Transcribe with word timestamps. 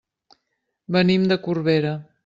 Venim 0.97 1.29
de 1.33 1.41
Corbera. 1.47 1.97